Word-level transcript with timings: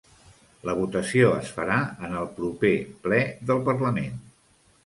La 0.69 0.73
votació 0.79 1.27
es 1.41 1.51
farà 1.59 1.77
en 2.07 2.17
el 2.23 2.27
proper 2.39 2.75
ple 3.07 3.23
del 3.51 3.63
parlament 3.69 4.21